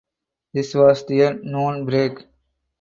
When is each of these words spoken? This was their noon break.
This 0.53 0.73
was 0.73 1.05
their 1.05 1.35
noon 1.35 1.85
break. 1.85 2.23